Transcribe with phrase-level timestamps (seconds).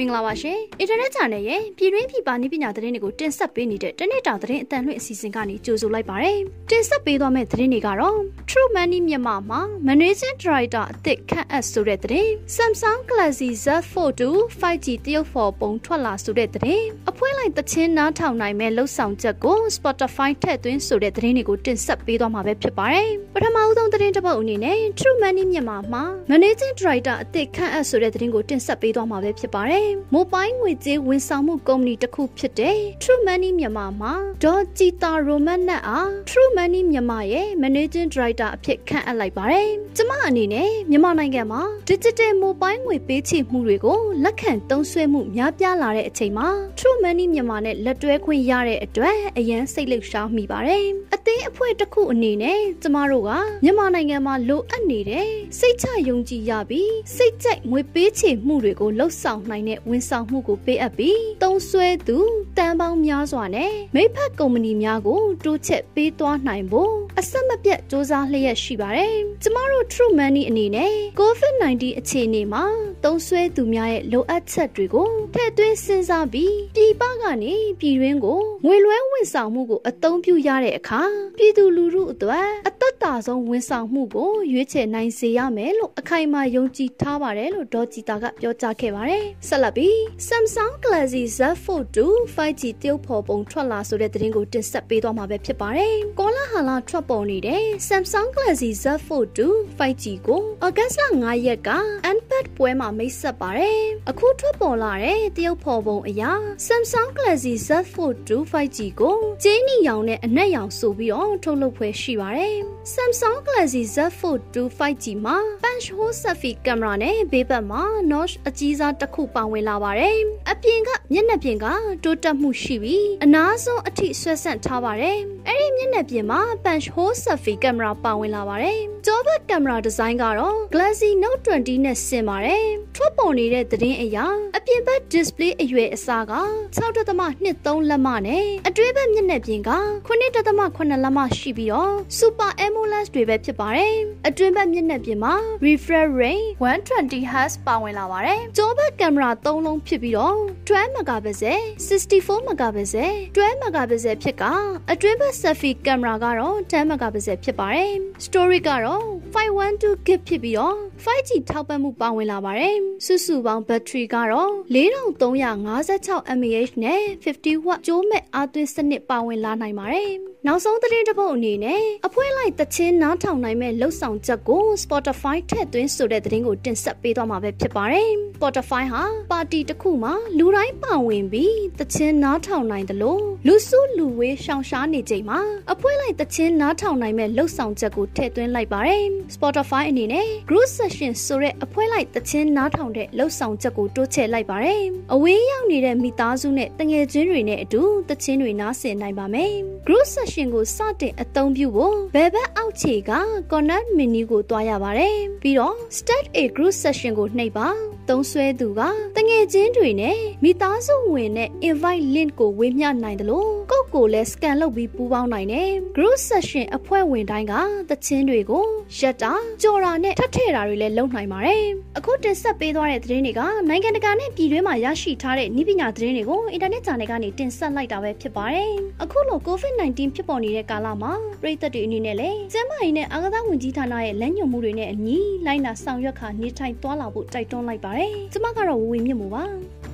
[0.00, 6.34] မင်္ဂလာပါရှင်။ Internet Channel ရဲ့ပြည်တွင်းပြည်ပနည်းပညာသတင်းတွေကိုတင်ဆက်ပေးနေတဲ့တနေ့တာသတင်းအတန်လွှင့်အစီအစဉ်ကနေကြိုဆိုလိုက်ပါရစေ။
[6.70, 8.18] တင်ဆက်ပေးသွားမယ့်သတင်းတွေကတော့
[8.50, 24.78] True Money မြန်မာမှာ Managing Director အသစ်ခန့်အပ်ဆိုတဲ့သတင်း Samsung Galaxy Z Fold 2 5G တရုတ်ဖော်ပုံထွက်လာဆိုတဲ့သတင်းအဖွဲလိုက်တချင်းနားထောင်နိုင်မဲ့လှုပ်ဆောင်ချက်ကို Spotify ထည့်သွင်းဆိုတဲ့သတင်းတွေကိုတင်ဆက်ပေးသွားမှာပဲဖြစ်ပါတယ်။ပထမအဆုံးသတင်းတစ်ပုဒ်အနေနဲ့
[24.98, 34.12] True Money မြန်မာမှာ Managing Director အသစ်ခန့်အပ်ဆိုတဲ့သတင်းကိုတင်ဆက်ပေးသွားမှာပဲဖြစ်ပါတယ်။မိုဘိုင်းငွေကြေးဝန်ဆောင်မှုကုမ္ပဏီတစ်ခုဖြစ်တဲ့ True Money မြန်မာမှာ
[34.44, 53.30] ဒေါ်ကြည်တာရိုမန်နတ်အား True Money မြန်မာရဲ့ Managing Director အဖြစ်ခန့်အပ်လိုက်ပါတယ်။ကျမအနေနဲ့မြန်မာနိုင်ငံမှာ Digital Mobile ငွေပေးချေမှုတွေကိုလက်ခံသုံးစွဲမှုများပြားလာတဲ့အချိန်မှာ True Money မြန်မာနဲ့လက်တွဲခွင့်ရတဲ့အတွက်အရန်စိတ်လှုပ်ရှားမိပါတယ်။အသင်းအဖွဲ့တစ်ခုအနေနဲ့ကျမတို့က
[53.64, 62.18] မြန်မာနိုင်ငံမှာလိုအပ်နေတဲ့စိတ်ချယုံကြည်ရပြီးစိတ်ကြိုက်ငွေပေးချေမှုတွေကိုလှုပ်ဆောင်နိုင်တဲ့ဝန်ဆောင်မှုကိုပေးအပ်ပြီးသုံးစွဲသူ
[62.56, 72.64] တန်ပေါင်းများစွာနဲ့မိဖက်ကုမ္ပဏီများကိုတိုးချက်ပေးသွားနိုင်ဖို့အဆက်မပြတ်စ조사လျက်ရှိပါတယ်။ကျမတို့ True Money အနေနဲ့ COVID-19 အခြေအနေမှာ
[73.04, 81.02] သုံးစွဲသူများရဲ့လိုအပ်ချက်တွေကိုထည့်သွင်းစဉ်းစားပြီးပြည်ပကနေပြည်တွင်းကိုငွေလွှဲဝန်ဆောင်မှုကိုအသုံးပြုရတဲ့အခါ
[81.38, 89.94] ပြည်သူလူထုအတွက်အသက်တာဆုံးဝန်ဆောင်မှုကိုရွေးချယ်နိုင်စေရမယ်လို့အခိုင်အမာယုံကြည်ထားပါတယ်လို့ဒေါ်ကြည်တာကပြောကြားခဲ့ပါတယ်။ဆက်လက်ပြီး
[90.28, 91.98] Samsung Galaxy Z Fold 2
[92.34, 101.70] 5G တရုတ်ဖော်ပုံထွက်လာဆိုတဲ့သတင်းကိုတင်ဆက်ပေးသွားမှာပဲဖြစ်ပါတယ်။ကောလာဟာလာထွက်ပေါ်နေတဲ့ Samsung Galaxy Z Fold 2 5G ကိုဩဂတ်လ9ရက်က
[102.10, 106.32] Unpacked ပွဲမှာမိတ်ဆက်ပါတယ်။အခုထွက်ပေါ်လာတဲ့တရုတ်ဖော်ပုံအရာ
[106.66, 112.56] Samsung Galaxy Z Fold 2 5G ကိုကျင်းနီရောင်နဲ့အနက်ရောင်ဆိုပြီးတော့ထုတ်လုပ်ဖွယ်ရှိပါတယ်။
[112.94, 120.18] Samsung Galaxy Z Fold 2 5G မှာ punch hole selfie ကင်မရာနဲ့ဘေးဘက်မှာ notch အကြီးစားတစ်ခုပါဝင်လာပါတယ်။
[120.50, 121.66] အပြင်ကမျက်နှာပြင်က
[122.04, 132.66] တိုးတက်မှုရှိပြီးအနားဆုံးအထိဆွဲဆန့်ထားပါတယ်။အဲ့ဒီမျက်နှာပြင်မှာ punch hole selfie ကင်မရာပါဝင်လာပါတယ်။ကျောဘက်ကင်မရာဒီဇိုင်းကတော့ Galaxy Note 20နဲ့ဆင်ပါတယ်။
[132.96, 134.18] ထွက်ပေါ်နေတဲ့သတင်းအရ
[134.56, 136.34] အပြင်ဘက် display အရွယ်အစားက
[136.76, 139.70] 6.23လက်မနဲ့အတွင်းဘက်မျက်နှာပြင်က
[140.08, 143.94] 9.8လက်မရှိပြီးတော့ Super AMOLED တွေပဲဖြစ်ပါတယ်။
[144.28, 145.34] အတွင်းဘက်မျက်နှာပြင်မှာ
[145.66, 150.36] refresh rate 120Hz ပါဝင်လာပါတယ်။ကျောဘက်ကင်မရာ3လုံးဖြစ်ပြီးတော့
[150.68, 154.44] 12 megapixel 64 megapixel 12 megapixel ဖြစ်က
[154.92, 157.92] အတွင်းဘက် selfie ကင်မရာကတော့10 megapixel ဖြစ်ပါတယ်။
[158.26, 158.89] storage ကတော့
[159.34, 170.12] 512GB ဖြစ်ပြီးတော့ 5G ထောက်ပံ့မှုပါဝင်လာပါတယ်။စုစုပေါင်းဘက်ထရီကတော့4356 mAh နဲ့ 50 watt ကျိုးမဲ့အားသွင်းစနစ်ပါဝင်လာနိုင်ပါတယ်။
[170.46, 185.40] နောက်ဆုံးသတင်းတစ်ပုဒ်အနေနဲ့အဖွဲလိုက်တချင်းနားထောင်နိုင်မဲ့လှုပ်ဆောင်ချက်ကို Spotify ထည့်သွင်းဆိုတဲ့သတင်းကိုတင်ဆက်ပေးသွားမှာပဲဖြစ်ပါတယ်။ Spotify ဟာပါတီတစ်ခုမှာလူတိုင်းပါဝင်ပြီးတချင်းနားထောင်နိုင်တယ်လို့လူစုလူဝေးရှောင်ရှားနေချိန်မှာ
[185.72, 194.82] အဖွဲလိုက်တချင်းနားထောင်နိုင်မဲ့လှုပ်ဆောင်ချက်ကိုထည့်သွင်းလိုက်ပါတယ်။ Spotify အနေနဲ့ Group Session ဆိုတဲ့အဖွဲလိုက်တချင်းနားထောင်တဲ့လှုပ်ဆောင်ချက်ကိုတိုးချဲ့လိုက်ပါတယ်။
[195.14, 199.52] အဝေးရောက်နေတဲ့မိသားစုနဲ့တငယ်ချင်းတွေနဲ့အတူတချင်းတွေနားဆင်နိုင်ပါမယ်။
[199.86, 203.12] Group Session ကိုစတင်အသုံးပြုဖို့ဘယ်ဘက်အောက်ခြေက
[203.52, 207.68] Connect menu ကိုတွားရပါတယ်။ပြီးတော့ Start a Group Session ကိုနှိပ်ပါ။
[208.10, 208.80] သုံးဆွဲသူက
[209.16, 217.54] တငယ်ချင်းတွေနဲ့မိသားစုဝင်နဲ့ invite link ကိုဝေမျှနိုင်တယ်လို့ကိုကိုလည်း scan လုပ်ပြီးပူးပေါင်းနိုင်တယ်။ Group Session အဖွဲ့ဝင်တိုင်းက
[217.90, 218.64] တချင်းတွေကို
[218.98, 219.32] ရက်တာ
[219.62, 221.64] ကြော်တာနဲ့ထပ်ထည့်တာတွေလည်းလုပ်နိုင်ပါတယ်။
[221.98, 228.70] အခုတင်ဆက်ပေးသွားတဲ့သတင်းတွေကနိုင်ငံတကာနဲ့ပြည်တွင်းမှာရရှိထားတဲ့ဤပညာသတင်းတွေကိုအင်တာနက်ဂျာနယ်ကနေတင်ဆက်လိုက်တာပဲဖြစ်ပါတယ်။
[229.02, 231.12] အခုလို COVID-19 ဖြစ်ပေါ်နေတဲ့ကာလမှာ
[231.42, 237.99] ပြည်သက်တွေအနေနဲ့လည်းကျန်းမာရေးနဲ့အာကစားဝန်ကြီးဌာနရဲ့လမ်းညွှန်မှုတွေနဲ့အညီလိုက်နာဆောင်ရွက်ခါနေထိုင်သွားလာဖို့တိုက်တွန်းလိုက်ပါတယ်။
[238.32, 239.44] ကျွန်မကတော့ဝေဝေမြင့်မို့ပါ။